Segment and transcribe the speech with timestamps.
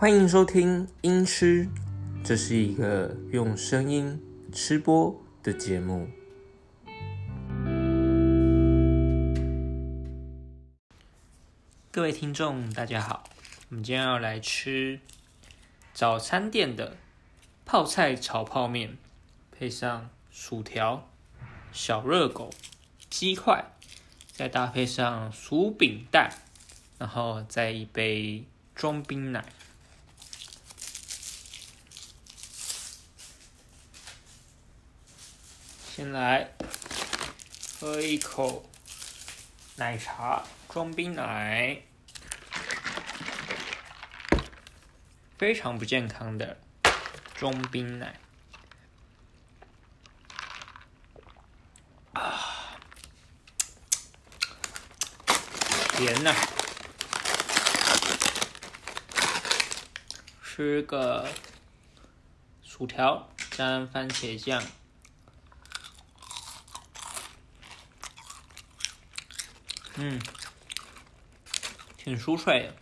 [0.00, 1.66] 欢迎收听《音吃》，
[2.22, 4.22] 这是一个用声音
[4.52, 6.08] 吃播的节目。
[11.90, 13.24] 各位听众，大家好，
[13.70, 15.00] 我们今天要来吃
[15.92, 16.96] 早餐店的
[17.64, 18.96] 泡菜炒泡面，
[19.50, 21.08] 配上薯条、
[21.72, 22.50] 小热狗、
[23.10, 23.64] 鸡块，
[24.30, 26.30] 再搭配上薯饼蛋，
[26.98, 28.44] 然后再一杯
[28.76, 29.44] 装冰奶。
[35.98, 36.48] 先来
[37.80, 38.70] 喝一口
[39.74, 41.82] 奶茶，装冰奶，
[45.36, 46.56] 非常不健康的
[47.34, 48.16] 装冰奶
[52.12, 52.78] 啊，
[55.96, 56.32] 甜呐！
[60.44, 61.28] 吃个
[62.62, 64.62] 薯条沾番茄酱。
[70.00, 70.20] 嗯，
[71.96, 72.74] 挺酥脆的。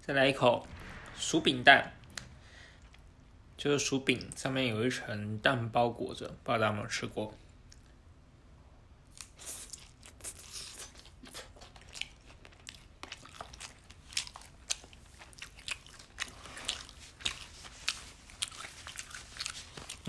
[0.00, 0.66] 再来一口
[1.18, 1.92] 薯饼蛋，
[3.56, 7.34] 就是薯饼上面有一层蛋包裹着，不知道大家有没有吃过？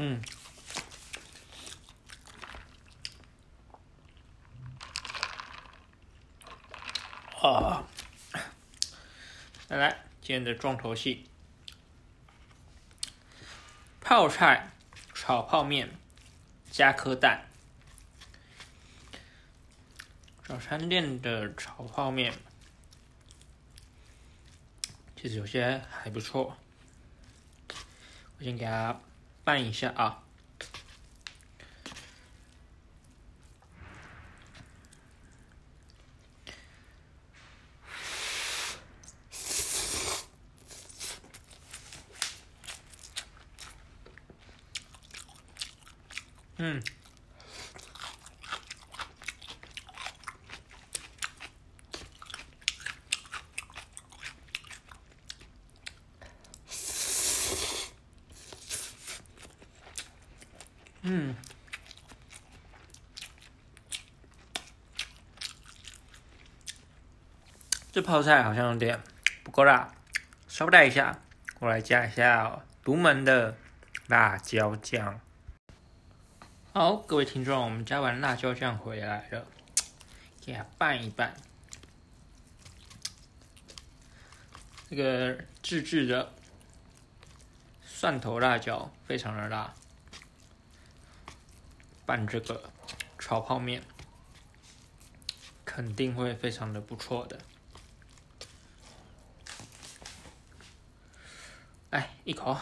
[0.01, 0.21] 嗯，
[7.41, 7.83] 啊，
[9.67, 11.27] 来来，今天的重头戏，
[13.99, 14.71] 泡菜
[15.13, 15.93] 炒泡面
[16.71, 17.45] 加颗蛋。
[20.45, 22.33] 早餐店的炒泡面
[25.17, 26.57] 其实有些还不错，
[28.37, 28.97] 我先给它。
[29.49, 30.21] 看一下啊！
[46.59, 46.98] 嗯。
[61.11, 61.33] 嗯，
[67.91, 69.01] 这泡菜好像有点
[69.43, 69.91] 不够辣，
[70.47, 71.19] 稍微带一下，
[71.57, 73.57] 我来加一下独门的
[74.05, 75.19] 辣椒酱。
[76.73, 79.47] 好，各位听众，我们加完辣椒酱回来了，
[80.39, 81.33] 给它拌一拌。
[84.87, 86.31] 这个自制的
[87.83, 89.73] 蒜头辣椒非常的辣。
[92.09, 92.71] 拌这个
[93.19, 93.83] 炒泡面，
[95.63, 97.39] 肯定会非常的不错的。
[101.91, 102.57] 来一口。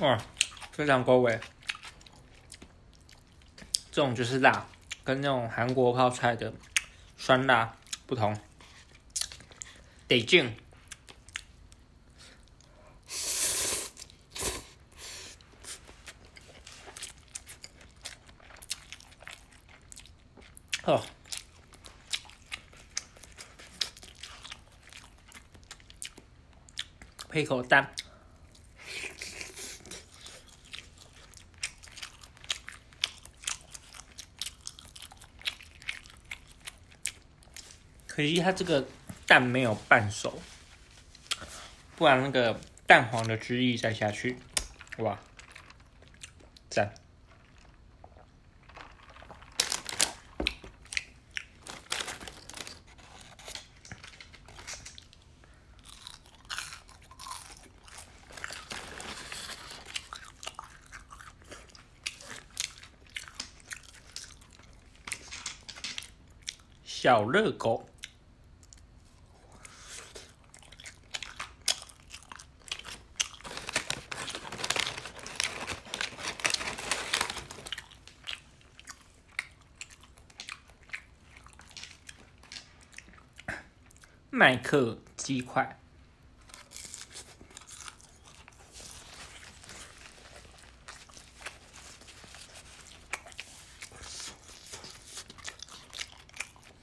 [0.00, 0.18] 哇，
[0.72, 1.40] 非常够味！
[3.90, 4.66] 这种就是辣，
[5.02, 6.52] 跟那种韩国泡菜的
[7.16, 7.74] 酸辣
[8.06, 8.38] 不同，
[10.06, 10.54] 得劲。
[20.84, 21.02] 哦，
[27.30, 27.90] 配口蛋。
[38.16, 38.82] 可惜它这个
[39.26, 40.40] 蛋没有半熟，
[41.96, 44.38] 不然那个蛋黄的汁液再下去，
[44.96, 45.18] 哇，
[46.70, 46.94] 赞！
[66.82, 67.86] 小热狗。
[84.38, 85.80] 麦克鸡块。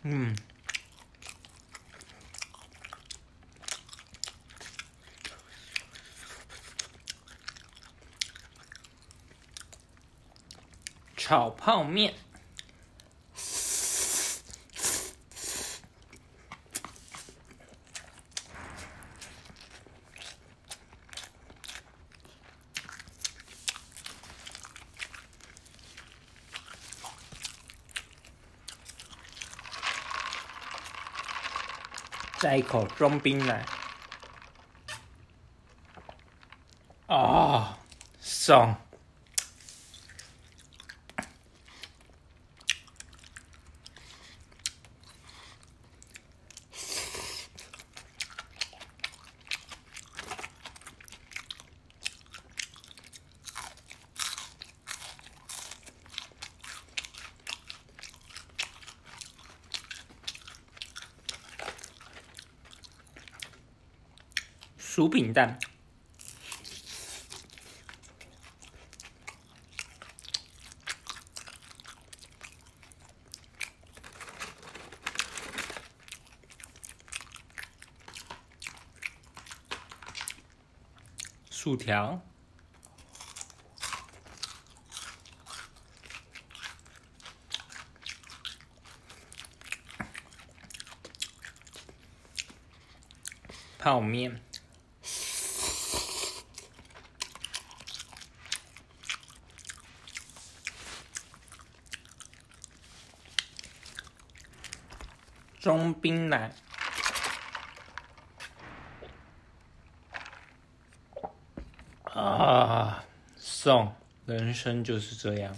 [0.02, 0.36] 嗯，
[11.16, 12.16] 炒泡面。
[32.44, 33.66] 再一口中冰奶，
[37.08, 37.78] 啊，
[38.20, 38.76] 爽！
[64.96, 65.58] 薯饼蛋，
[81.50, 82.22] 薯条，
[93.80, 94.40] 泡面。
[105.64, 106.52] 中冰奶
[112.04, 113.06] 啊，
[113.38, 113.96] 送
[114.26, 115.56] 人生就是这样。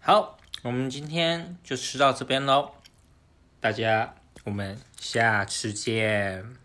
[0.00, 2.76] 好，我们今天就吃到这边喽，
[3.60, 6.63] 大家，我们下次见。